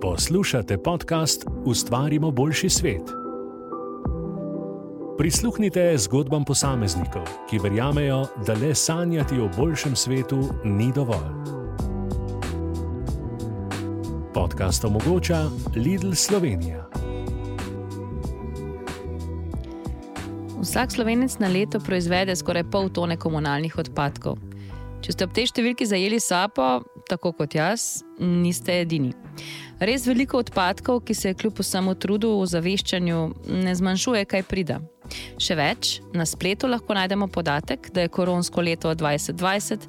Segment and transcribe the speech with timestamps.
[0.00, 3.02] Poslušate podcast Ustvarimo boljši svet.
[5.18, 11.32] Prisluhnite zgodbam posameznikov, ki verjamejo, da le sanjati o boljšem svetu ni dovolj.
[14.34, 15.44] Podcast omogoča
[15.76, 16.88] Lidl Slovenija.
[20.60, 24.36] Vsak slovenec na leto proizvede skoraj pol tone komunalnih odpadkov.
[25.00, 29.12] Če ste ob tej številki zajeli sapo, tako kot jaz, niste edini.
[29.80, 33.18] Res veliko odpadkov, ki se kljub vsemu trudu v zaveščanju
[33.64, 34.78] ne zmanjšuje, kaj pride.
[35.38, 39.86] Še več, na spletu lahko najdemo podatek, da je koronsko leto 2020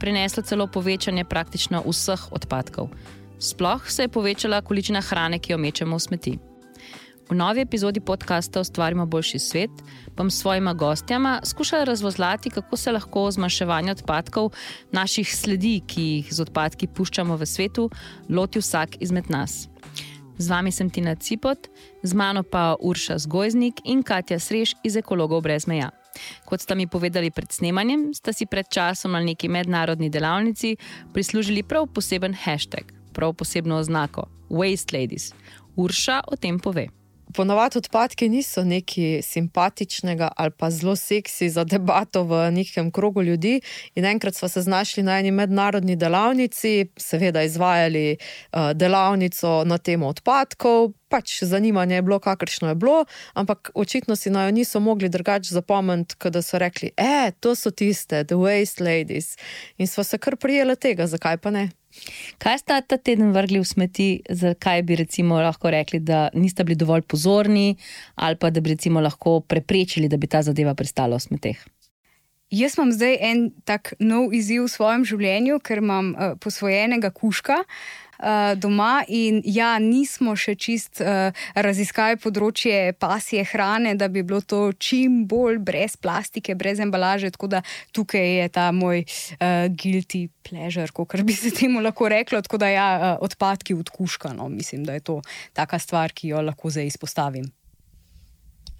[0.00, 2.88] prineslo celo povečanje praktično vseh odpadkov.
[3.40, 6.38] Sploh se je povečala količina hrane, ki jo mečemo v smeti.
[7.30, 9.70] V novi epizodi podcasta Ustvarimo boljši svet
[10.16, 14.50] bom s svojima gostjama skušala razvozlati, kako se lahko zmanjševanje odpadkov,
[14.92, 17.86] naših sledi, ki jih z odpadki puščamo v svetu,
[18.28, 19.68] loti vsak izmed nas.
[20.38, 21.70] Z vami sem Tina Cipot,
[22.02, 25.92] z mano pa Urša Zgojznik in Katja Srež iz Ekologov brez meja.
[26.44, 30.76] Kot sta mi povedali pred snemanjem, sta si pred časom na neki mednarodni delavnici
[31.14, 35.30] prislužili prav poseben hashtag, prav posebno oznako Waste Ladies.
[35.76, 36.99] Urša o tem pove
[37.34, 43.60] ponovadi odpadki niso nekaj simpatičnega ali pa zelo seksi za debato v nekem krogu ljudi.
[43.94, 50.08] In enkrat smo se znašli na eni mednarodni delavnici, seveda izvajali uh, delavnico na temo
[50.08, 50.92] odpadkov.
[51.08, 56.30] Pač zanimanje je bilo, kakršno je bilo, ampak očitno si naj niso mogli drugače zapomniti,
[56.30, 59.36] da so rekli: E, to so tiste, the waste ladies.
[59.78, 61.79] In smo se kar prijeli tega, zakaj pa ne.
[62.38, 64.96] Kaj ste ta teden vrgli v smeti, zakaj bi
[65.42, 67.76] lahko rekli, da niste bili dovolj pozorni,
[68.14, 71.58] ali pa da bi lahko preprečili, da bi ta zadeva pristala v smeteh?
[72.50, 77.62] Jaz imam zdaj en tak nov izziv v svojem življenju, ker imam uh, posvojenega kuška.
[77.62, 84.22] Uh, uh, doma, in ja, nismo še čist uh, raziskali področje pasje hrane, da bi
[84.22, 87.32] bilo to čim bolj brez plastike, brez embalaže.
[87.34, 87.62] Tako da
[87.96, 92.42] tukaj je ta moj uh, guilty pleasure, kot bi se temu lahko reklo.
[92.42, 95.20] Tako da ja, uh, odpadki odkuškano, mislim, da je to
[95.52, 97.48] taka stvar, ki jo lahko zdaj izpostavim.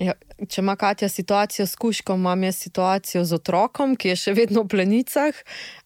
[0.00, 0.14] Ja,
[0.48, 4.62] če ima Katja situacijo s kuškom, imam jaz situacijo z otrokom, ki je še vedno
[4.64, 5.36] v plenicah.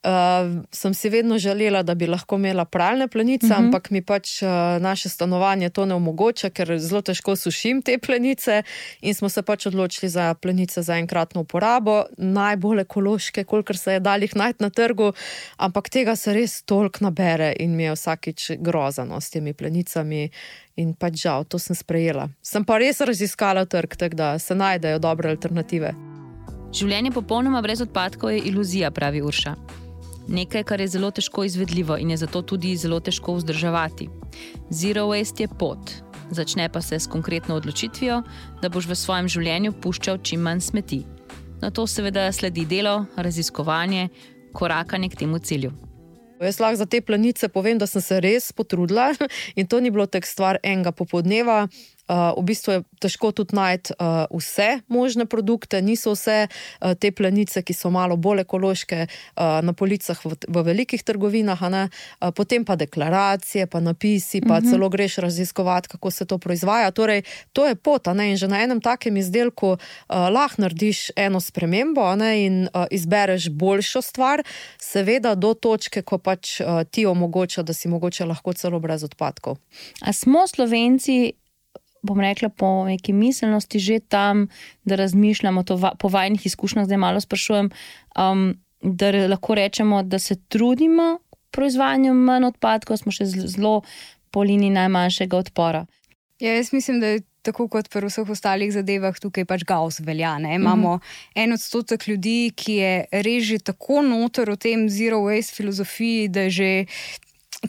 [0.07, 3.59] Uh, sem si vedno želela, da bi lahko imela pralne plenice, uh mhm.
[3.59, 3.67] -huh.
[3.67, 4.49] ampak mi pač uh,
[4.81, 8.63] naše stanovanje to ne omogoča, ker zelo težko sušim te plenice.
[9.01, 14.01] In smo se pač odločili za plenice za enkratno uporabo, najbolj ekološke, kolikor se je
[14.01, 15.13] dal jih najti na trgu,
[15.57, 20.31] ampak tega se res toliko nabere in mi je vsakič grozano s temi plenicami.
[20.77, 22.29] In pač žal, to sem sprejela.
[22.43, 25.95] Sem pa res raziskala trg, tako da se najdejo dobre alternative.
[26.75, 29.55] Življenje popolnoma brez odpadkov je iluzija, pravi Urša.
[30.35, 34.09] Nekaj, kar je zelo težko izvedljivo in je zato tudi zelo težko vzdrževati.
[34.71, 35.93] Zero waste je pot,
[36.31, 38.23] začne pa se s konkretno odločitvijo,
[38.63, 41.05] da boš v svojem življenju puščal čim manj smeti.
[41.63, 44.09] Na to seveda sledi delo, raziskovanje,
[44.53, 45.71] korakanje k temu cilju.
[46.41, 49.13] Jaz lahko za te planice povem, da sem se res potrudila
[49.59, 51.69] in to ni bilo tek stvar enega popoldneva.
[52.05, 57.09] Uh, v bistvu je težko tudi najti uh, vse možne produkte, niso vse uh, te
[57.17, 61.89] plenice, ki so malo bolj ekološke, uh, na policah v, v velikih trgovinah, uh,
[62.37, 64.67] potem pa deklaracije, pa napisi, pa uh mhm.
[64.67, 64.71] -huh.
[64.71, 66.91] celo greš raziskovati, kako se to proizvaja.
[66.91, 67.23] Torej,
[67.53, 69.79] to je pot, in že na enem takem izdelku uh,
[70.09, 74.43] lahko narediš eno spremembo ne, in uh, izbereš boljšo stvar,
[74.79, 79.57] seveda do točke, ko pač uh, ti omogoča, da si mogoče lahko celo brez odpadkov.
[80.01, 81.33] A smo Slovenci?
[82.05, 84.49] Bom rekla, po neki miselnosti že tam,
[84.85, 87.71] da razmišljamo to po vajnih izkušnjah, zdaj malo sprašujem,
[88.19, 91.19] um, da lahko rečemo, da se trudimo
[91.51, 93.81] proizvajanju manj odpadkov, smo še zelo
[94.31, 95.87] po liniji najmanjšega odpora.
[96.43, 100.35] Ja, jaz mislim, da je tako kot pri vseh ostalih zadevah tukaj pač gaus velja.
[100.43, 100.57] Ne?
[100.57, 101.43] Imamo mm -hmm.
[101.45, 106.41] en odstotek ljudi, ki je res že tako noter v tem zero waste filozofiji, da
[106.41, 106.87] je že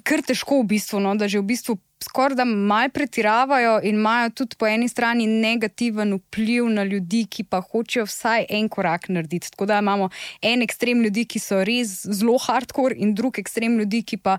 [0.04, 1.16] kar težko v bistvu, no?
[1.16, 6.14] da že v bistvu skoraj da malo pretiravajo in imajo tudi po eni strani negativen
[6.14, 9.52] vpliv na ljudi, ki pa hočejo vsaj en korak narediti.
[9.52, 10.10] Tako da imamo
[10.42, 14.38] en ekstrem ljudi, ki so res zelo hardcore, in drug ekstrem ljudi, ki pa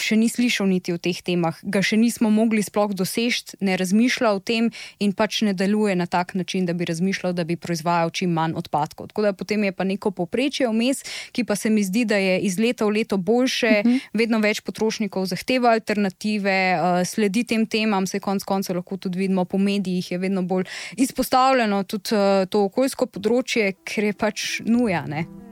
[0.00, 4.32] še ni slišal niti o teh temah, ga še nismo mogli sploh doseči, ne razmišlja
[4.32, 4.70] o tem
[5.02, 8.56] in pač ne deluje na tak način, da bi razmišljal, da bi proizvajal čim manj
[8.58, 9.12] odpadkov.
[9.12, 11.02] Tako da potem je pa neko poprečje vmes,
[11.32, 13.96] ki pa se mi zdi, da je iz leta v leto boljše, uh mhm.
[13.96, 14.08] -huh.
[14.12, 19.44] vedno več potrošnikov zahteva alternative, uh, sledi tem temam, se konec koncev lahko tudi vidimo
[19.44, 20.64] po medijih, je vedno bolj
[20.96, 25.04] izpostavljeno tudi uh, to okoljsko področje, ker je pač nuja.
[25.06, 25.51] Ne?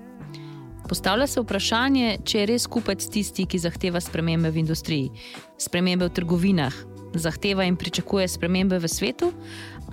[0.90, 5.12] Postavlja se vprašanje, če je res kupec tisti, ki zahteva spremembe v industriji,
[5.54, 6.78] spremembe v trgovinah,
[7.14, 9.28] zahteva in pričakuje spremembe v svetu,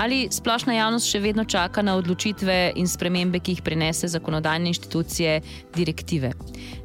[0.02, 5.36] ali splošna javnost še vedno čaka na odločitve in spremembe, ki jih prinese zakonodajne inštitucije,
[5.76, 6.32] direktive.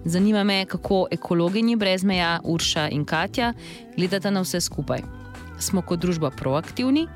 [0.05, 3.55] Zanima me, kako ekologinji brez meja, Urša in Katja,
[3.97, 5.01] gledata na vse skupaj.
[5.57, 7.07] Smo kot družba proaktivni,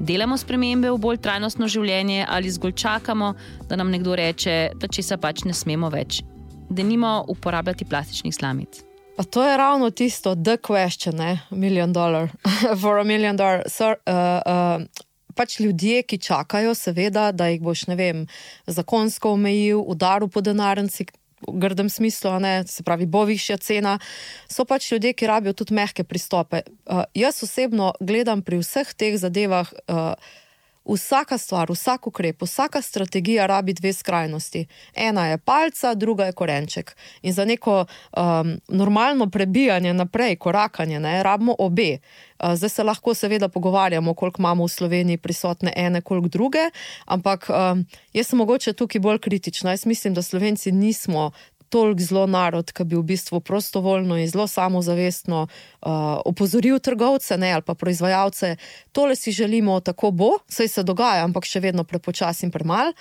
[0.00, 3.34] delamo spremembe v bolj trajnostno življenje ali zgolj čakamo,
[3.68, 6.22] da nam nekdo reče, da česa pač ne smemo več,
[6.68, 8.82] da nimo uporabljati plastičnih slamic.
[9.16, 11.40] Pa to je ravno tisto, the question, ne?
[11.50, 12.28] million dollar,
[12.80, 13.62] for a million dollar.
[13.68, 13.94] So, uh,
[14.46, 15.04] uh,
[15.34, 18.26] pač ljudje, ki čakajo, seveda, da jih boš, ne vem,
[18.66, 21.08] zakonsko omejil, udaril po denarnici.
[21.46, 23.98] V grdem smislu, ne, se pravi, bo višja cena,
[24.48, 26.62] so pač ljudje, ki rabijo tudi mehke pristope.
[26.84, 30.16] Uh, jaz osebno gledam pri vseh teh zadevah, uh,
[30.94, 34.66] vsaka stvar, vsak ukrep, vsaka strategija rabi dve skrajnosti.
[34.94, 36.96] Ena je palca, druga je korenček.
[37.22, 37.84] In za neko
[38.16, 41.98] um, normalno prebijanje naprej, korakanje, ne, rabimo obe.
[42.38, 46.70] Uh, zdaj se lahko seveda pogovarjamo, koliko imamo v Sloveniji prisotne ene, koliko druge,
[47.04, 49.70] ampak um, jaz sem mogoče tukaj bolj kritična.
[49.70, 51.30] Jaz mislim, da Slovenci nismo
[51.68, 55.90] toliko zelo narod, ki bi v bistvu prostovoljno in zelo samozavestno uh,
[56.24, 58.56] opozoril trgovce ne, ali pa proizvajalce,
[58.92, 62.92] tole si želimo, tako bo, sej se dogaja, ampak še vedno prepočasi in premalo.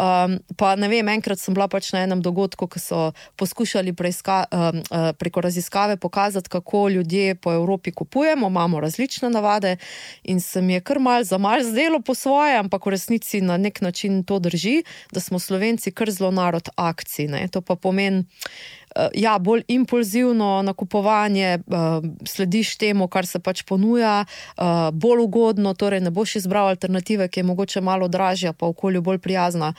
[0.00, 3.00] Um, pa ne vem, enkrat sem bila pač na enem dogodku, ki so
[3.36, 9.76] poskušali preiska, um, uh, preko raziskave pokazati, kako ljudje po Evropi kupujemo, imamo različne navade
[10.22, 13.56] in se mi je kar mal za mal zdelo po svoje, ampak v resnici na
[13.56, 14.82] nek način to drži,
[15.12, 17.28] da smo Slovenci kar zelo narod akcij.
[17.28, 17.48] Ne.
[17.48, 24.24] To pa pomeni, uh, ja, bolj impulzivno nakupovanje, uh, slediš temu, kar se pač ponuja,
[24.24, 29.02] uh, bolj ugodno, torej ne boš izbral alternative, ki je mogoče malo dražja, pa okolju
[29.02, 29.74] bolj prijazna.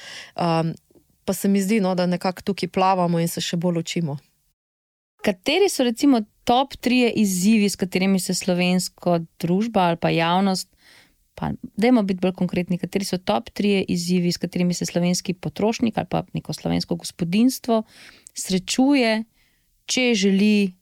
[1.25, 4.17] Pa se mi zdi, no, da nekako tukaj plavamo in se še bolj učimo.
[5.21, 10.67] Kateri so recimo top tri izzivi, s katerimi se slovenska družba ali pa javnost,
[11.35, 15.97] pa dajmo biti bolj konkretni, kateri so top tri izzivi, s katerimi se slovenski potrošnik
[15.97, 17.83] ali pa neko slovensko gospodinstvo
[18.33, 19.23] srečuje,
[19.85, 20.73] če želi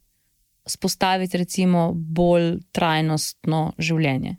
[0.66, 4.36] spostaviti recimo bolj trajnostno življenje?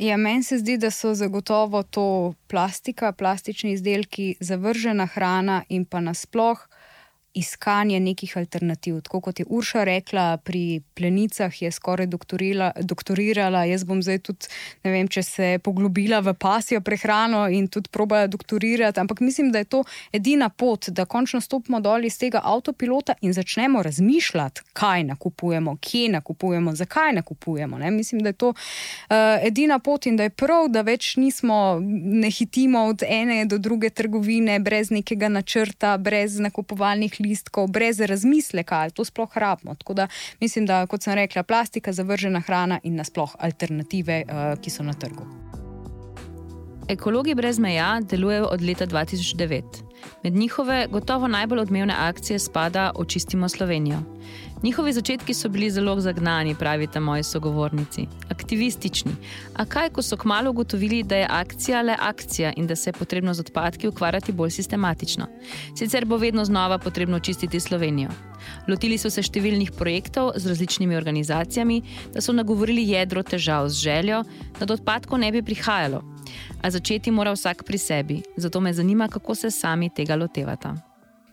[0.00, 6.00] Ja, meni se zdi, da so zagotovo to plastika, plastični izdelki, zavržena hrana in pa
[6.00, 6.62] nasploh
[7.34, 9.00] iskanje nekih alternativ.
[9.00, 12.06] Tako kot je Urša rekla, pri plenicah je skoraj
[12.80, 13.64] doktorirala.
[13.64, 14.50] Jaz bom zdaj tudi,
[14.84, 19.58] ne vem, če se poglobila v pasijo prehrano in tudi probaja doktorirati, ampak mislim, da
[19.58, 25.04] je to edina pot, da končno stopimo dol iz tega avtopilota in začnemo razmišljati, kaj
[25.04, 27.78] nakupujemo, kje nakupujemo, zakaj nakupujemo.
[27.78, 27.90] Ne?
[27.90, 32.30] Mislim, da je to uh, edina pot in da je prav, da več nismo, ne
[32.30, 38.90] hitimo od ene do druge trgovine brez nekega načrta, brez nakupovalnih listkov, brez razmisleka, ali
[38.90, 39.74] to sploh rabimo.
[39.74, 40.08] Tako da
[40.40, 44.92] mislim, da kot sem rekla, plastika, zavržena hrana in nasploh alternative, uh, ki so na
[44.92, 45.26] trgu.
[46.90, 49.62] Ekologi brez meja delujejo od leta 2009.
[50.24, 53.98] Med njihove gotovo najbolj odmevne akcije spada Očistimo Slovenijo.
[54.62, 59.12] Njihovi začetki so bili zelo zagnani, pravite moji sogovornici, aktivistični.
[59.56, 62.92] A kaj, ko so kmalo ugotovili, da je akcija le akcija in da se je
[62.92, 65.26] potrebno z odpadki ukvarjati bolj sistematično?
[65.78, 68.10] Sicer bo vedno znova potrebno čistiti Slovenijo.
[68.68, 71.80] Lotili so se številnih projektov z različnimi organizacijami,
[72.12, 74.22] da so nagovorili jedro težav z željo,
[74.60, 76.04] da do odpadkov ne bi prihajalo.
[76.60, 80.89] A začeti mora vsak pri sebi, zato me zanima, kako se sami tega lotevata.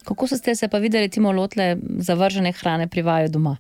[0.07, 3.57] Kako ste se pa videli, recimo, lotle zavržene hrane pri vaju doma?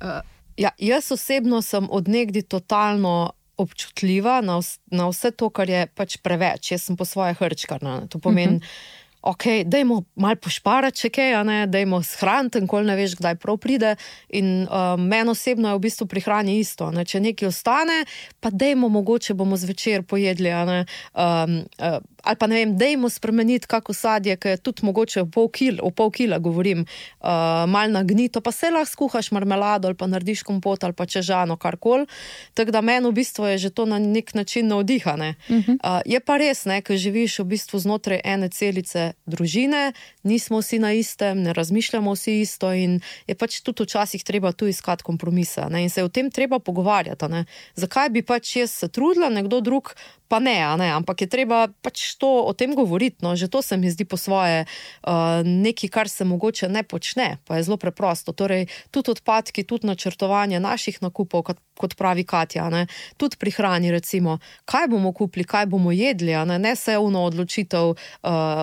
[0.00, 0.20] Uh,
[0.56, 6.16] ja, jaz osebno sem odnegdi totalno občutljiva na, vs na vse to, kar je pač
[6.22, 6.70] preveč.
[6.72, 8.06] Jaz sem po svoje hrčkarna.
[8.06, 8.56] To pomeni.
[8.56, 8.64] Uh mhm.
[8.64, 13.58] -huh ok, dajmo malo pošparati, če kaj, ne, dajmo shraniti, ko ne veš, kdaj prav
[13.60, 13.94] pride.
[14.36, 16.90] In um, meni osebno je v bistvu pri hrani isto.
[16.94, 18.02] Ne, če nekaj ostane,
[18.40, 20.52] pa dajmo mogoče bomo zvečer pojedli.
[20.52, 25.48] Um, uh, ali pa ne vem, dajmo spremeniti kako sadje, ki je tudi mogoče pol
[25.48, 26.84] kila, v pol kila govorim,
[27.20, 27.28] uh,
[27.66, 32.06] malo nagnito, pa se lahko skuhaš marmelado ali pa narediš kompot ali pa čežano, karkoli.
[32.54, 35.34] Tako da meni v bistvu je že to na nek način navdihane.
[35.48, 35.76] Uh -huh.
[35.84, 40.92] uh, je pa res, ker živiš v bistvu znotraj ene celice družine, nismo vsi na
[40.92, 45.82] istem, ne razmišljamo vsi isto in je pač tudi včasih treba tu iskati kompromise ne?
[45.82, 47.28] in se o tem treba pogovarjati.
[47.28, 47.44] Ne?
[47.74, 49.94] Zakaj bi pač jaz se trudila, nekdo drug
[50.30, 53.22] pa ne, ne, ampak je treba pač to o tem govoriti.
[53.22, 57.38] No, že to se mi zdi po svoje uh, nekaj, kar se mogoče ne počne,
[57.44, 58.32] pa je zelo preprosto.
[58.32, 62.86] Torej, tudi odpadki, tudi načrtovanje naših nakupov, kot, kot pravi Katja, ne,
[63.16, 67.92] tudi pri hrani, recimo, kaj bomo kupili, kaj bomo jedli, ne, ne se uno odločitev
[67.92, 67.98] uh,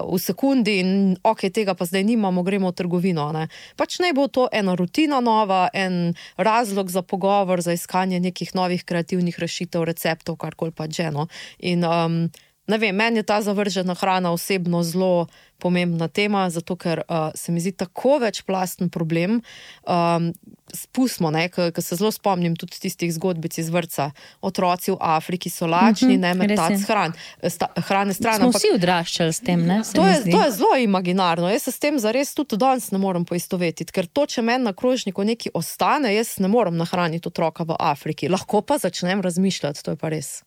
[0.06, 0.92] v sekundi in
[1.24, 3.30] ok, tega pa zdaj nimamo, gremo v trgovino.
[3.34, 3.48] Ne.
[3.78, 8.86] Pač naj bo to ena rutina nova, en razlog za pogovor, za iskanje nekih novih
[8.86, 11.10] kreativnih rešitev, receptov, karkoli pa že.
[11.12, 11.28] No.
[11.60, 12.30] In um,
[12.68, 17.52] ne vem, meni je ta zavržena hrana osebno zelo pomembna tema, zato ker uh, se
[17.52, 19.42] mi zdi tako večplasten problem.
[19.88, 20.34] Um,
[20.74, 24.12] spustimo, ker se zelo spomnim tudi tistih zgodbic iz vrca.
[24.42, 27.14] Otroci v Afriki so lačni, uh -huh, ne metac hran,
[27.50, 28.40] sta, hrane stran.
[28.40, 29.82] Smo vsi odraščali s tem, ne?
[29.96, 31.50] To je, to je zelo imaginarno.
[31.50, 34.74] Jaz se s tem zares tudi danes ne morem poistovetiti, ker to, če meni na
[34.74, 38.30] krožniku nekaj ostane, jaz ne morem nahraniti otroka v Afriki.
[38.30, 40.47] Lahko pa začnem razmišljati, to je pa res.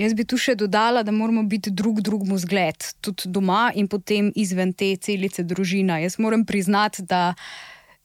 [0.00, 4.30] Jaz bi tu še dodala, da moramo biti drug drugemu zgled, tudi doma in potem
[4.34, 5.98] izven te celice družina.
[6.00, 7.34] Jaz moram priznati, da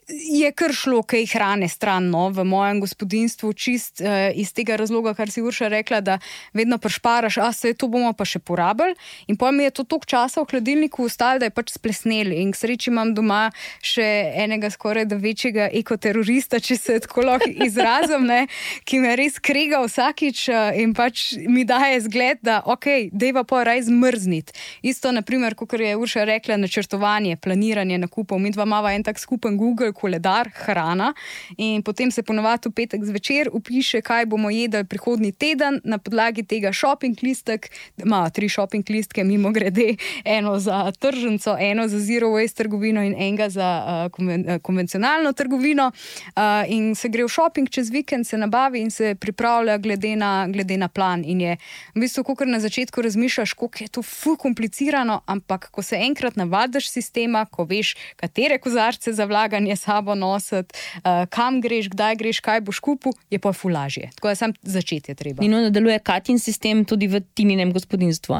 [0.07, 5.13] je kar šlo kaj hrane stran no, v mojem gospodinstvu, čist uh, iz tega razloga,
[5.13, 6.17] kar si Urša rekla, da
[6.53, 8.95] vedno prešparaš, a se to bomo pa še porabili.
[9.27, 12.31] In mi je to toliko časa v hladilniku ostalo, da je pač splesnel.
[12.31, 17.51] In k sreči imam doma še enega skoraj da večjega ekoterorista, če se tako lahko
[17.67, 18.47] izrazim, ne,
[18.87, 23.65] ki me res krega vsakič uh, in pač mi daje zgled, da ok, deva pa
[23.67, 24.55] raj zmrzniti.
[24.87, 28.39] Isto, naprimer, kot je Urša rekla, načrtovanje, planiranje nakupov.
[28.39, 31.13] Mi dva imamo en tak skupen Google koledar, hrana.
[31.57, 36.45] In potem se ponovadi v petek zvečer upiše, kaj bomo jedli prihodnji teden, na podlagi
[36.45, 42.29] tega shopping listek, ima tri shopping listke, mimo grede, eno za tržnico, eno za zero
[42.35, 45.91] waste trgovino in enega za uh, konven konvencionalno trgovino.
[46.35, 50.47] Uh, in se gre v shopping čez vikend, se nabavi in se pripravlja glede na,
[50.47, 51.23] glede na plan.
[51.25, 51.57] In je
[51.95, 55.95] v bistvu, ko kar na začetku razmišljaš, kako je to fu komplicirano, ampak ko se
[55.95, 62.19] enkrat navadiš sistema, ko veš, katere kozarce za vlaganje sabo nositi, uh, kam greš, kdaj
[62.19, 64.11] greš, kaj boš kupil, je pa fulažje.
[64.19, 65.45] Tako da sam začeti je treba.
[65.45, 68.35] In ono deluje katin sistem tudi v tininem gospodinstvu.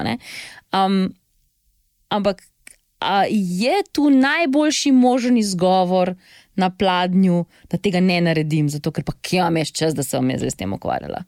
[0.76, 1.00] Um,
[2.10, 2.44] ampak
[3.30, 6.16] je tu najboljši možen izgovor
[6.56, 10.30] na pladnju, da tega ne naredim, zato ker pa kje imaš čas, da se bom
[10.34, 11.24] jaz s tem ukvarjala.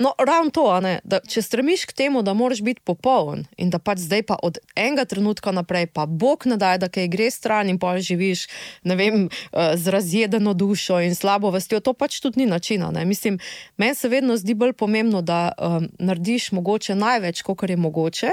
[0.00, 0.64] No, ravno to,
[1.04, 4.56] da, če stremiš k temu, da moraš biti popoln in da pač zdaj pa od
[4.72, 8.46] enega trenutka naprej, pa Bog ne da, da kaj gre stran in pa živiš
[8.84, 12.88] vem, eh, z razjedeno dušo in slabo vestjo, to pač tudi ni načina.
[12.90, 13.04] Ne.
[13.04, 13.36] Mislim,
[13.76, 18.30] meni se vedno zdi bolj pomembno, da um, narediš mogoče največ, koliko je mogoče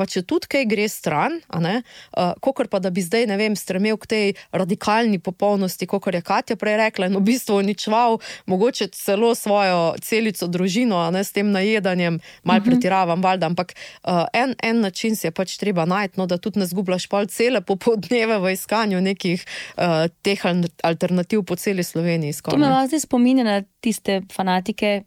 [0.00, 3.98] pa če tudi kaj gre stran, uh, kot pa da bi zdaj, ne vem, stremel
[4.00, 4.26] k tej
[4.56, 8.16] radikalni popolnosti, kot je Katja prej rekla, in v bistvu uničeval
[8.48, 12.16] mogoče celo svojo celico družino, ne s tem najedanjem,
[12.48, 12.68] malo mhm.
[12.70, 16.64] pretiravam, valjda, ampak uh, en, en način si je pač treba najti, no, da tudi
[16.64, 20.48] ne zgubljaš pol cele popoldneve v iskanju nekih uh, teh
[20.86, 22.40] alternativ po celi Sloveniji.
[22.48, 25.02] To me vas zdaj spominja na tiste fanatike.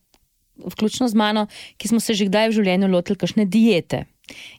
[0.53, 1.47] Vključno z mano,
[1.81, 4.03] ki smo se že kdaj v življenju lotili, kakšne diete.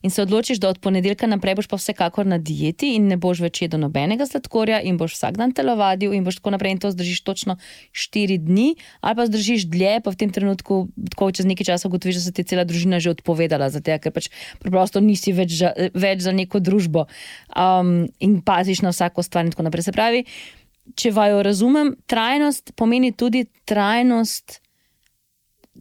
[0.02, 3.40] In se odločiš, da od ponedeljka naprej boš pa vsekakor na dieti in ne boš
[3.40, 6.90] več jedel nobenega sladkorja in boš vsak dan telovadil in boš tako naprej in to
[6.92, 7.56] zdržiš točno
[7.96, 12.20] 4 dni, ali pa zdržiš dlje, pa v tem trenutku, tako čez nekaj časa, ugotoviš,
[12.20, 14.28] da se ti cela družina že odpovedala, zato ker pač
[14.60, 17.06] preprosto nisi več, ža, več za neko družbo
[17.56, 19.88] um, in paziš na vsako stvar in tako naprej.
[19.88, 20.26] Se pravi,
[20.92, 24.60] če vajo razumem, trajnost pomeni tudi trajnost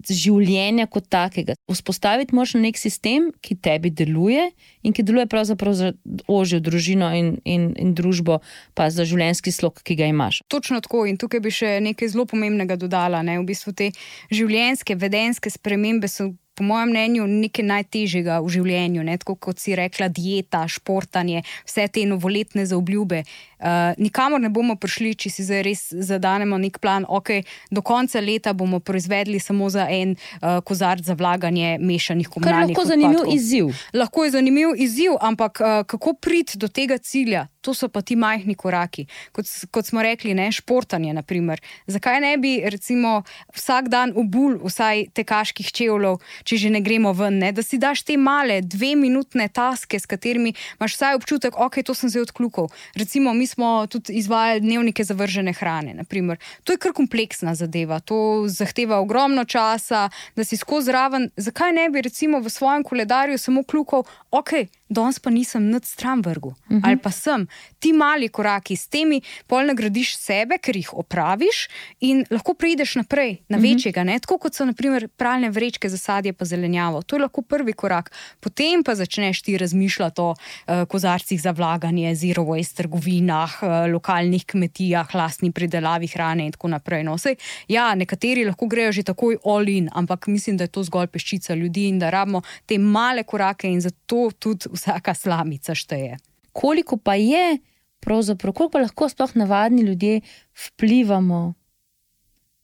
[0.09, 1.55] življenja kot takega.
[1.71, 4.49] Vzpostaviti moraš nek sistem, ki tebi deluje
[4.83, 5.93] in ki deluje pravzaprav za
[6.27, 8.41] ožjo družino in, in, in družbo,
[8.73, 10.41] pa za življenjski slog, ki ga imaš.
[10.51, 11.05] Točno tako.
[11.09, 13.23] In tukaj bi še nekaj zelo pomembnega dodala.
[13.25, 13.39] Ne?
[13.41, 13.91] V bistvu te
[14.33, 19.03] življenjske, vedenske spremembe so po mojem mnenju, nekaj najtežjega v življenju.
[19.05, 19.17] Ne?
[19.21, 23.23] Tako kot si rekla, dieta, športanje, vse te novoletne zaobljube.
[23.63, 27.29] Uh, nikamor ne bomo prišli, če si zdaj res zadanemo nek plan, ok,
[27.71, 32.75] do konca leta bomo proizvedli samo za en uh, kozarc za vlaganje mešanih komunalnih.
[32.75, 33.71] Lahko je zanimiv izziv.
[33.95, 37.47] Lahko je zanimiv izziv, ampak uh, kako priti do tega cilja?
[37.63, 39.05] To so pa ti majhni koraki.
[39.31, 41.13] Kot, kot smo rekli, ne, športanje.
[41.15, 41.61] Naprimer.
[41.87, 43.21] Zakaj ne bi recimo,
[43.55, 47.53] vsak dan obul vsaj tekaških čevljev, če že ne gremo ven, ne?
[47.55, 51.95] da si daš te male, dve minutne taske, s katerimi imaš vsaj občutek, ok, to
[51.95, 52.67] sem zdaj odklukal.
[52.99, 55.93] Recimo, mi smo tudi izvajali dnevnike zavržene hrane.
[55.93, 56.37] Naprimer.
[56.63, 61.29] To je kar kompleksna zadeva, to zahteva ogromno časa, da si skozi raven.
[61.37, 66.21] Zakaj ne bi recimo v svojem koledarju samo klukal, ok danes pa nisem nad stran
[66.21, 66.47] vrgu.
[66.49, 66.81] Uh -huh.
[66.83, 67.47] Ali pa sem
[67.83, 71.65] ti mali koraki s temi, pol nagradiš sebe, ker jih opraviš
[72.07, 73.65] in lahko prideš naprej na mhm.
[73.65, 74.05] večjega.
[74.07, 74.15] Ne?
[74.23, 77.01] Tako kot so naprimer pralne vrečke za sadje pa zelenjavo.
[77.03, 78.11] To je lahko prvi korak.
[78.39, 84.45] Potem pa začneš ti razmišljati o uh, kozarcih za vlaganje, zero waste trgovinah, uh, lokalnih
[84.45, 87.03] kmetijah, lastni pridelavi hrane in tako naprej.
[87.03, 87.35] No, sej,
[87.67, 91.53] ja, nekateri lahko grejo že takoj all in, ampak mislim, da je to zgolj peščica
[91.53, 96.17] ljudi in da rabimo te male korake in zato tudi vsaka slamica šteje.
[96.53, 97.57] Koliko pa je,
[98.03, 100.21] pravzaprav, koliko pa lahko sploh navadni ljudje
[100.67, 101.53] vplivamo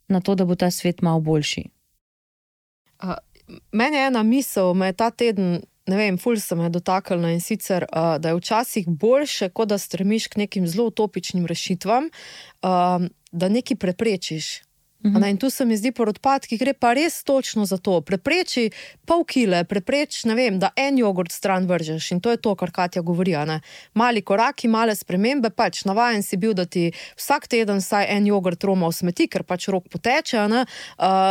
[0.07, 1.63] na to, da bo ta svet malo boljši?
[3.03, 3.15] Uh,
[3.71, 5.61] meni je ena misel, me je ta teden.
[5.89, 9.77] Ne vem, ful sem je dotaknila in sicer, uh, da je včasih boljše, kot da
[9.77, 12.11] stremiš k nekim zelo utopičnim rešitvam,
[12.61, 14.68] uh, da nekaj preprečiš.
[15.05, 15.23] Mhm.
[15.23, 18.01] In tu se mi zdi, po odpadkih gre pa res točno za to.
[18.01, 18.69] Prepreči
[19.07, 22.71] pol kile, prepreči, ne vem, da en jogurt stran vržeš in to je to, kar
[22.71, 23.31] Katja govori.
[23.93, 28.63] Mali koraki, male spremembe, pač navaden si bil, da ti vsak teden vsaj en jogurt
[28.63, 30.65] roma v smeti, ker pač rok poteče, uh,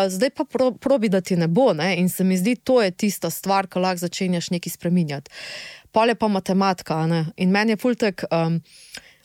[0.08, 1.72] zdaj pa pro, probi, da ti ne bo.
[1.74, 1.96] Ne?
[1.98, 5.30] In se mi zdi, to je tista stvar, ko lahko začenjaš nekaj spreminjati.
[5.92, 7.04] Pole pa matematika.
[7.36, 8.62] In meni je fultek, um,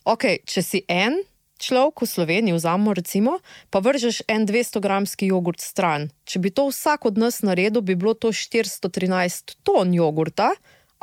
[0.04, 1.22] ok, če si en
[1.58, 6.10] človek v Sloveniji, vzamemo recimo, pa vržeš en 200-gramski jogurt stran.
[6.26, 10.54] Če bi to vsak od nas naredil, bi bilo to 413 ton jogurta,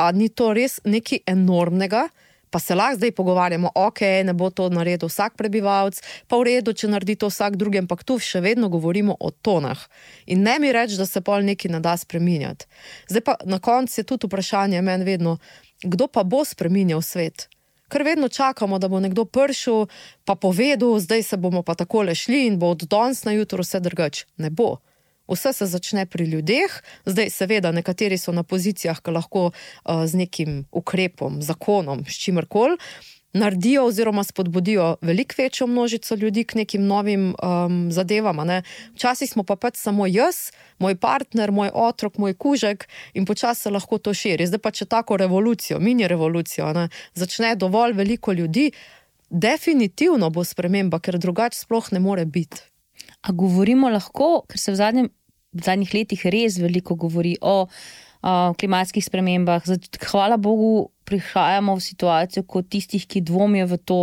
[0.01, 2.09] a ni to res nekaj enormnega.
[2.51, 6.75] Pa se lahko zdaj pogovarjamo, ok, ne bo to naredil vsak prebivalec, pa v redu,
[6.75, 9.79] če naredi to vsak drugi, ampak tu še vedno govorimo o tonah.
[10.27, 12.67] In ne mi reči, da se pol nekaj ne da spremenjati.
[13.07, 15.39] Zdaj pa na koncu je tudi vprašanje meni vedno,
[15.87, 17.47] kdo pa bo spremenjal svet
[17.91, 19.91] ker vedno čakamo, da bo nekdo prišel,
[20.25, 23.67] pa povedal, zdaj se bomo pa tako le šli in bo od danes na jutro
[23.67, 24.27] vse drugače.
[24.37, 24.79] Ne bo.
[25.31, 26.73] Vse se začne pri ljudeh,
[27.07, 32.49] zdaj, seveda, nekateri so na pozicijah, ki lahko uh, z nekim ukrepom, zakonom, s čimer
[32.51, 32.79] koli
[33.33, 38.47] naredijo oziroma spodbudijo veliko večjo množico ljudi k nekim novim um, zadevam.
[38.47, 38.63] Ne.
[38.95, 43.71] Včasih smo pa pač samo jaz, moj partner, moj otrok, moj kužek in počasi se
[43.71, 44.47] lahko to širi.
[44.47, 48.71] Zdaj pa če tako revolucijo, mini revolucijo, ne, začne dovolj veliko ljudi,
[49.31, 52.67] definitivno bo sprememba, ker drugače sploh ne more biti.
[53.23, 55.11] A govorimo lahko, ker se v, zadnjem,
[55.53, 57.67] v zadnjih letih res veliko govori o
[58.23, 59.65] o klimatskih spremembah.
[60.11, 63.99] Hvala Bogu, prihajamo v situacijo, ko tistih, ki dvomijo v to,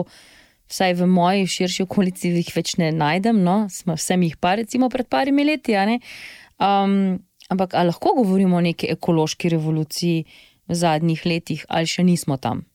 [0.67, 3.39] vsaj v moji širši okolici, jih več ne najdem.
[3.43, 5.77] No, sem jih pa recimo pred parimi leti.
[6.57, 10.25] Um, ampak ali lahko govorimo o neki ekološki revoluciji
[10.67, 12.65] v zadnjih letih, ali še nismo tam?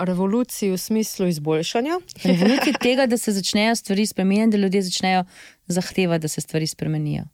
[0.00, 2.00] Revoluciji v smislu izboljšanja.
[2.24, 5.24] Revoluciji tega, da se začnejo stvari spremenjati, da ljudje začnejo
[5.66, 7.28] zahtevati, da se stvari spremenijo.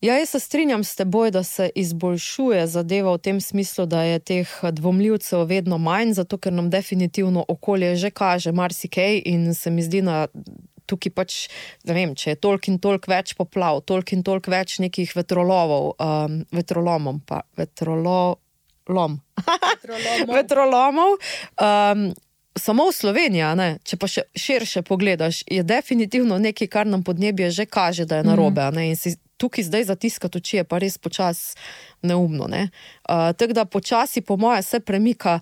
[0.00, 4.18] Ja, jaz se strinjam s teboj, da se izboljšuje zadeva v tem smislu, da je
[4.18, 9.82] teh dvomljivcev vedno manj, zato ker nam definitivno okolje že kaže marsikaj in se mi
[9.82, 10.26] zdi, da
[10.86, 11.36] tukaj pač,
[11.84, 15.92] ne vem, če je toliko in toliko več poplav, toliko in toliko več nekih vetrolovov,
[16.00, 19.20] um, vetrolomom, pa vetrolom.
[20.40, 21.16] vetrolomov.
[21.60, 22.10] Um,
[22.58, 27.66] Samo v Sloveniji, če pa še širše pogledaš, je definitivno nekaj, kar nam podnebje že
[27.70, 28.64] kaže, da je narobe.
[28.72, 28.88] Mm.
[28.90, 31.56] In si tukaj zdaj zatiskati oči, je pa res počasi
[32.02, 32.48] neumno.
[32.50, 32.68] Ne?
[33.08, 35.40] Uh, Tako da počasi, po mojem, se premika.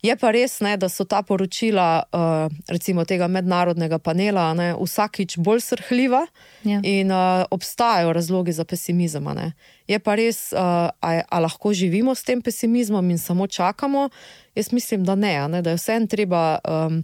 [0.00, 5.36] Je pa res, ne, da so ta poročila, uh, recimo tega mednarodnega panela, ne, vsakič
[5.44, 6.22] bolj srhljiva
[6.64, 6.80] ja.
[6.80, 9.28] in uh, obstajajo razlogi za pesimizem.
[9.36, 9.50] Ne.
[9.88, 14.08] Je pa res, uh, ali lahko živimo s tem pesimizmom in samo čakamo.
[14.56, 17.02] Jaz mislim, da ne, ne da je vseeno treba um,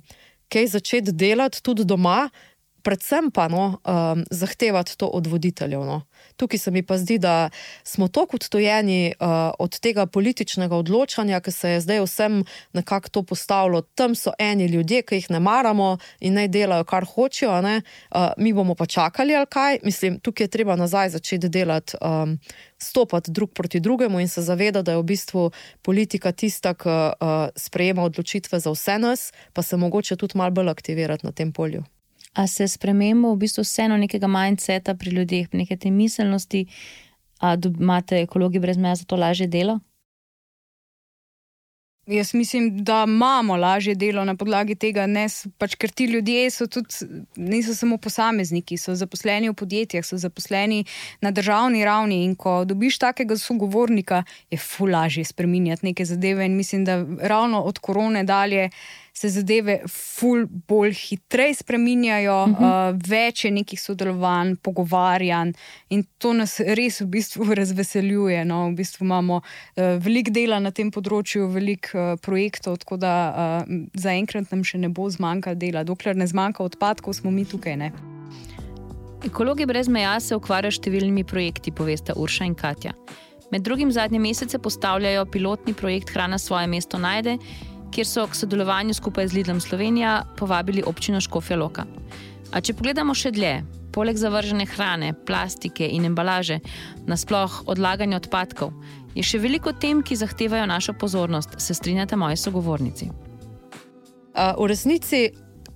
[0.49, 2.31] kaj začeti delati tudi doma,
[2.87, 5.83] predvsem pa no, um, zahtevati to od voditeljev.
[5.83, 6.03] No.
[6.37, 7.51] Tukaj se mi pa zdi, da
[7.85, 9.27] smo tako odtojeni uh,
[9.59, 13.81] od tega političnega odločanja, ki se je zdaj vsem nekako to postavilo.
[13.83, 18.53] Tam so eni ljudje, ki jih ne maramo in naj delajo, kar hočejo, uh, mi
[18.53, 19.81] bomo pa čakali ali kaj.
[19.83, 21.99] Mislim, tukaj je treba nazaj začeti delati.
[22.01, 22.39] Um,
[22.79, 25.51] Stopati drug proti drugemu in se zavedati, da je v bistvu
[25.83, 30.69] politika tista, ki uh, sprejema odločitve za vse nas, pa se mogoče tudi malo bolj
[30.69, 31.85] aktivirati na tem polju.
[32.37, 36.67] A se spremembo v bistvu vseeno nekega mindseta pri ljudeh, neke te miselnosti,
[37.41, 39.81] da imate ekologi brez meja za to lažje delo?
[42.07, 45.25] Jaz mislim, da imamo lažje delo na podlagi tega, ne,
[45.59, 50.85] pač, ker ti ljudje tudi, niso samo posamezniki, so zaposleni v podjetjih, so zaposleni
[51.21, 52.21] na državni ravni.
[52.25, 56.47] In ko dobiš takega sogovornika, je fu lažje spremenjati neke zadeve.
[56.47, 58.71] In mislim, da ravno od korone dalje
[59.17, 62.91] se zadeve ful bolj hitreje spreminjajo, uh -huh.
[62.93, 65.53] uh, več je nekih sodelovanj, pogovarjanj
[65.89, 68.45] in to nas res v bistvu razveseljuje.
[68.45, 68.69] No?
[68.69, 73.13] V bistvu imamo uh, veliko dela na tem področju, veliko uh, projektov, tako da
[73.65, 75.85] uh, zaenkrat nam še ne bo zmanjkalo dela.
[75.85, 77.77] Dokler ne zmanjka odpadkov, smo mi tukaj.
[77.77, 77.93] Ne?
[79.25, 82.93] Ekologi brez meja se ukvarjajo s številnimi projekti, povesta Urša in Katja.
[83.51, 87.39] Med drugim zadnje mesece postavljajo pilotni projekt Hrana svoje mesto najde,
[87.97, 91.87] kjer so k sodelovanju skupaj z Lidlom Slovenija povabili občino Škofja Loka.
[92.53, 93.63] A če pogledamo še dlje,
[93.95, 96.59] poleg zavržene hrane, plastike in embalaže,
[97.09, 98.75] nasploh odlaganja odpadkov,
[99.17, 103.09] je še veliko tem, ki zahtevajo našo pozornost, se strinjate moji sogovornici.
[103.09, 105.23] Uh, v resnici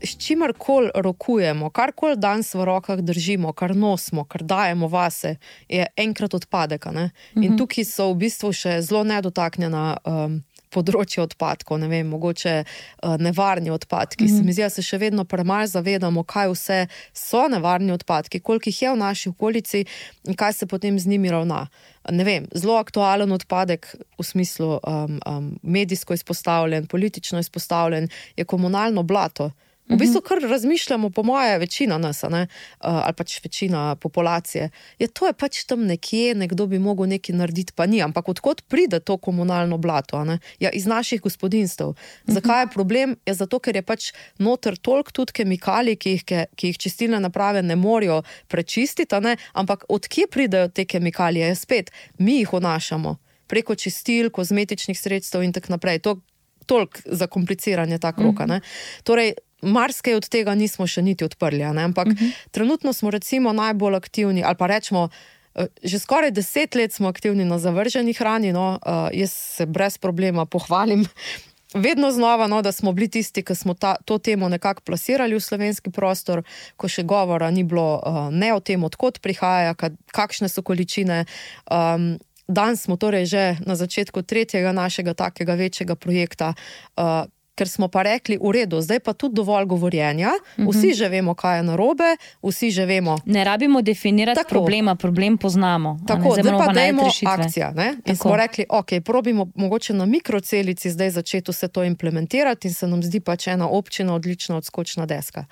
[0.05, 6.35] s čimarkoli rokujemo, karkoli danes v rokah držimo, kar nosimo, kar dajemo vase, je enkrat
[6.35, 6.87] odpadek.
[6.87, 7.11] Uh -huh.
[7.35, 7.57] In mhm.
[7.57, 9.97] tukaj so v bistvu še zelo nedotaknjena.
[10.05, 14.25] Um, Področje odpadkov, ne vem, mogoče uh, nevarni odpadki.
[14.25, 14.37] Mm -hmm.
[14.37, 18.69] Se mi zdi, da se še vedno premalo zavedamo, kaj vse so nevarni odpadki, koliko
[18.69, 19.85] jih je v naši okolici
[20.25, 21.67] in kaj se potem z njimi ravna.
[22.11, 29.03] Ne vem, zelo aktualen odpadek v smislu um, um, medijsko izpostavljen, politično izpostavljen, je komunalno
[29.03, 29.51] blato.
[29.91, 32.47] Mm V bistvu, kar razmišljamo, po moje, večina nas, ne,
[32.79, 37.73] ali pač večina populacije, je to je pač tam nekje, nekdo bi mogel nekaj narediti,
[37.77, 38.03] pa ni.
[38.03, 40.25] Ampak odkot pride to komunalno blato?
[40.61, 41.91] Ja, iz naših gospodinstv.
[42.27, 43.17] Zakaj je problem?
[43.27, 46.25] Je zato, ker je pač noter toliko tudi kemikalij, ki jih,
[46.57, 49.37] ki jih čistilne naprave ne morejo prečistiti, ne?
[49.53, 51.49] ampak odkje pridejo te kemikalije?
[51.51, 53.17] Je spet, mi jih vnašamo
[53.51, 55.99] preko čistil, kozmetičnih sredstev in tako naprej.
[56.07, 56.21] To,
[56.67, 58.45] Toliko za kompliciranje ta kroka.
[58.45, 58.61] Uh -huh.
[59.03, 61.63] Torej, marsikaj od tega nismo še niti odprli.
[61.65, 62.25] Ampak uh mhm.
[62.25, 62.33] -huh.
[62.51, 65.09] trenutno smo recimo najbolj aktivni, ali pa rečemo.
[65.55, 69.99] Eh, že skoraj deset let smo aktivni na zavrženi hrani, no, uh, jaz se brez
[69.99, 71.07] problema pohvalim.
[71.75, 75.41] Vedno znova, no, da smo bili tisti, ki smo ta, to temo nekako plasirali v
[75.41, 76.43] slovenski prostor,
[76.77, 79.75] ko še govora ni bilo uh, ne o tem, odkot prihaja,
[80.11, 81.25] kakšne so količine.
[81.71, 82.19] Um,
[82.51, 86.55] danes smo torej že na začetku tretjega našega takega večjega projekta.
[86.97, 90.69] Uh, ker smo pa rekli, v redu, zdaj pa tudi dovolj govorjenja, mhm.
[90.71, 93.19] vsi že vemo, kaj je narobe, vsi že vemo.
[93.29, 94.49] Ne rabimo definirati tako.
[94.49, 95.99] problema, problem poznamo.
[96.09, 97.73] Tako, zdaj pa dajmo akcija.
[97.77, 97.89] Ne?
[98.07, 98.17] In tako.
[98.17, 103.03] smo rekli, ok, probimo mogoče na mikrocelici zdaj začeti vse to implementirati in se nam
[103.03, 105.45] zdi pač ena občina odlična odskočna deska.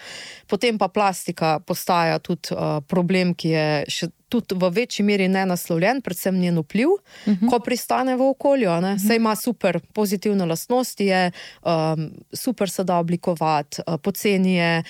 [0.47, 5.47] Potem pa plastika postaja tudi uh, problem, ki je še tudi v večji meri ne
[5.47, 7.47] naslovljen, predvsem njen vpliv, uh mhm.
[7.47, 7.51] -huh.
[7.51, 8.69] ko pristane v okolju.
[8.69, 9.07] Uh -huh.
[9.07, 14.83] Sej ima super pozitivne lastnosti, je, um, super se da oblikovati, uh, poceni je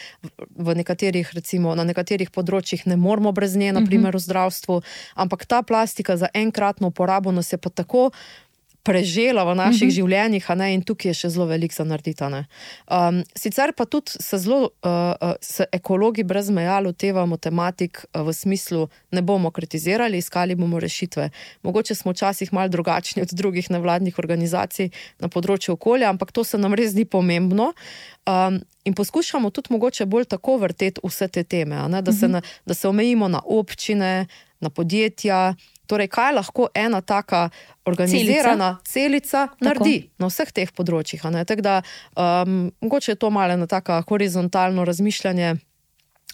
[0.56, 4.24] v nekaterih, recimo na nekaterih področjih, ne moramo brez nje, naprimer uh -huh.
[4.24, 4.82] v zdravstvu,
[5.14, 8.10] ampak ta plastika za enkratno uporabo nas je pa tako
[8.88, 9.92] prežela v naših uh mhm.
[9.92, 9.98] -huh.
[9.98, 12.24] življenjih, ne, in tukaj je še zelo veliko za narediti.
[12.24, 18.22] Um, sicer pa tudi se zelo, uh, uh, se ekologi brez meja lotevamo tematik uh,
[18.26, 21.30] v smislu, ne bomo kritizirali, iskali bomo rešitve.
[21.62, 26.58] Mogoče smo včasih malo drugačni od drugih nevladnih organizacij na področju okolja, ampak to se
[26.58, 27.72] nam res zdi pomembno.
[28.26, 32.30] Um, in poskušamo tudi mogoče bolj tako vrteti vse te teme, ne, da, se uh
[32.30, 32.38] mhm.
[32.38, 32.42] -huh.
[32.42, 34.26] na, da se omejimo na občine,
[34.60, 35.54] na podjetja.
[35.88, 37.48] Torej, kaj lahko ena taka
[37.88, 40.14] organizirana celica, celica naredi tako.
[40.20, 41.24] na vseh teh področjih?
[41.24, 41.78] Tako da,
[42.12, 45.56] um, mogoče je to malo ena taka horizontalno razmišljanje.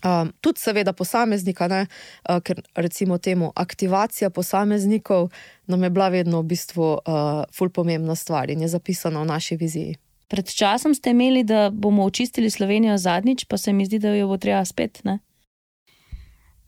[0.05, 1.85] Um, tudi, seveda, posameznika, ne,
[2.29, 5.31] uh, ker recimo temu aktivacija posameznikov
[5.71, 9.95] nam je bila vedno v bistvu uh, fulimembna stvar in je zapisana v naši viziji.
[10.29, 14.29] Pred časom ste imeli, da bomo očistili Slovenijo zadnjič, pa se mi zdi, da jo
[14.29, 15.01] bo treba spet.
[15.05, 15.19] Ne?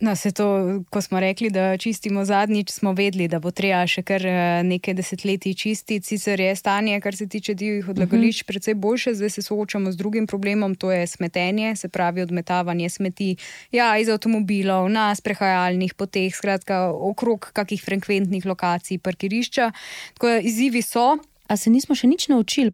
[0.01, 0.47] No, se to,
[0.91, 4.95] ko smo rekli, da čistimo zadnjič, smo vedeli, da bo treba še kar eh, nekaj
[4.95, 6.05] desetletij čistiti.
[6.05, 8.45] Sicer je stanje, kar se tiče divjih odlagališč, uh mhm.
[8.45, 8.53] -huh.
[8.53, 13.37] precej boljše, zdaj se soočamo z drugim problemom, to je smetenje, se pravi odmetavanje smeti
[13.73, 19.73] ja, iz avtomobilov, na sprehajalnih poteh, skratka, okrog kakih frekventnih lokacij, parkirišča.
[20.15, 21.17] Tako da izzivi so.
[21.47, 22.73] A se nismo še nič naučili?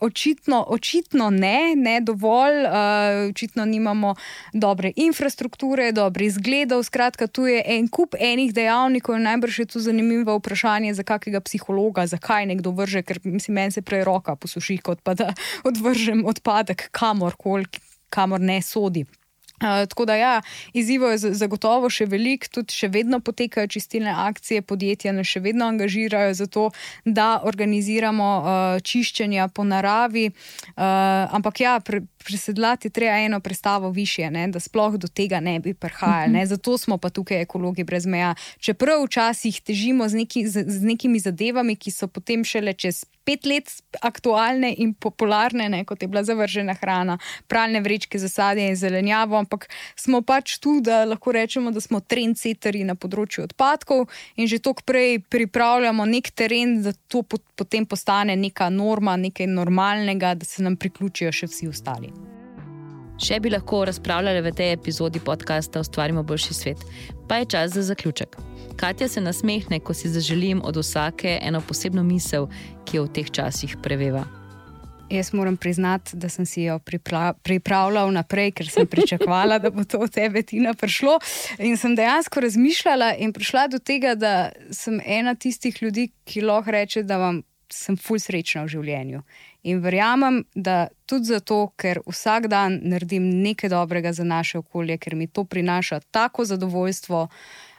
[0.00, 4.14] Očitno, očitno ne, ne dovolj, uh, očitno nimamo
[4.52, 6.84] dobre infrastrukture, dobre izgledov.
[6.84, 12.06] Skratka, tu je en kup enih dejavnikov, najbrž je tu zanimivo vprašanje za kakega psihologa,
[12.06, 15.32] zakaj nekdo vrže, ker mislim, meni se prej roka posuši, kot pa da
[15.68, 17.68] odvržem odpadek kamorkoli,
[18.12, 19.06] kamor ne sodi.
[19.54, 24.64] Uh, tako da, ja, izzivo je zagotovo še veliko, tudi še vedno potekajo čistilne akcije,
[24.66, 26.64] podjetja nas še vedno angažirajo za to,
[27.04, 30.26] da organiziramo uh, čiščenja po naravi.
[30.74, 30.82] Uh,
[31.38, 35.74] ampak ja, pre, presedlati treba eno predstavo više, ne, da sploh do tega ne bi
[35.74, 36.32] prihajali.
[36.32, 36.42] Ne.
[36.42, 36.48] Mhm.
[36.48, 38.34] Zato smo pa tukaj ekologi brez meja.
[38.58, 43.46] Čeprav včasih težimo z, neki, z, z nekimi zadevami, ki so potem šele čez pet
[43.46, 48.76] let aktualne in popularne, ne, kot je bila zavržena hrana, pralne vrečke za sadje in
[48.76, 54.06] zelenjavo, ampak smo pač tu, da lahko rečemo, da smo trendseteri na področju odpadkov
[54.36, 60.34] in že tok prej pripravljamo nek teren, da to potem postane neka norma, nekaj normalnega,
[60.38, 62.12] da se nam priključijo še vsi ostali.
[63.14, 66.82] Še bi lahko razpravljali v tej epizodi podcasta Ustvarimo boljši svet,
[67.28, 68.53] pa je čas za zaključek.
[68.76, 72.48] Katja se nasmehne, ko si zaželim od vsake eno posebno misel,
[72.84, 74.24] ki jo v teh časih preveva.
[75.10, 76.80] Jaz moram priznati, da sem si jo
[77.42, 81.18] pripravljal naprej, ker sem pričakovala, da bo to od tebe Tina prišlo.
[81.58, 86.74] In sem dejansko razmišljala in prišla do tega, da sem ena tistih ljudi, ki lahko
[86.74, 89.20] reče, da vam sem ful srečna v življenju.
[89.70, 95.14] In verjamem, da tudi zato, ker vsak dan naredim nekaj dobrega za naše okolje, ker
[95.14, 97.22] mi to prinaša tako zadovoljstvo.
[97.22, 97.70] Uh,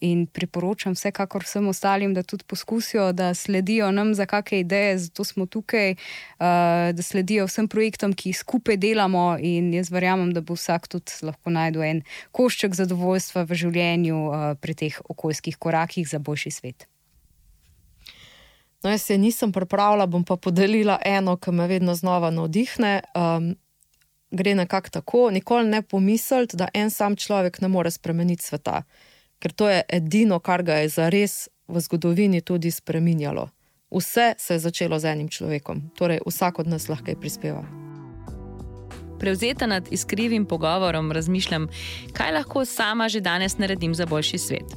[0.00, 5.24] in priporočam vsekakor vsem ostalim, da tudi poskusijo, da sledijo nam za kakšne ideje, zato
[5.24, 6.46] smo tukaj, uh,
[6.92, 9.36] da sledijo vsem projektom, ki jih skupaj delamo.
[9.40, 14.52] In jaz verjamem, da bo vsak tudi lahko najdel en košček zadovoljstva v življenju uh,
[14.60, 16.88] pri teh okoljskih korakih za boljši svet.
[18.82, 23.00] No, jaz se nisem pripravila, bom pa podelila eno, ki me vedno znova navdihne.
[23.14, 23.56] Um,
[24.30, 28.82] gre nekako tako, nikoli ne pomisliti, da en sam človek ne more spremeniti sveta,
[29.38, 33.48] ker to je edino, kar ga je zares v zgodovini tudi spremenjalo.
[33.90, 37.64] Vse se je začelo z enim človekom, torej vsak od nas lahko prispeva.
[39.18, 41.68] Prevzeta nad iskrivim pogovorom razmišljam,
[42.12, 44.76] kaj lahko sama že danes naredim za boljši svet.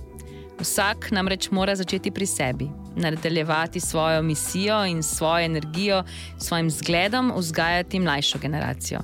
[0.60, 6.04] Vsak namreč mora začeti pri sebi, nadaljevati svojo misijo in svojo energijo,
[6.38, 9.00] svojim zgledom vzgajati mlajšo generacijo,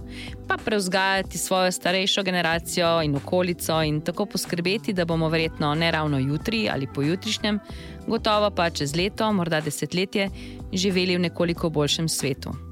[0.47, 6.19] pa preuzgajati svojo starejšo generacijo in okolico in tako poskrbeti, da bomo verjetno ne ravno
[6.19, 7.59] jutri ali pojutrišnjem,
[8.07, 10.29] gotovo pa čez leto, morda desetletje,
[10.73, 12.67] živeli v nekoliko boljšem svetu.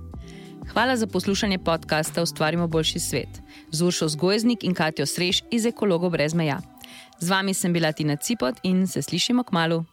[0.74, 3.30] Hvala za poslušanje podcasta Ustvarimo boljši svet.
[3.72, 6.60] Zuršo Zgojznik in Katijo Srež iz Ekologov brez meja.
[7.20, 9.86] Z vami sem bila Tina Cipot in se slišimo k malu.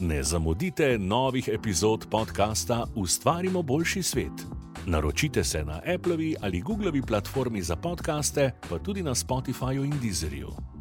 [0.00, 4.46] Ne zamudite novih epizod podcasta Ustvarimo boljši svet.
[4.86, 10.75] Naročite se na Applevi ali Googlovi platformi za podkaste, pa tudi na Spotifyju in Deezerju.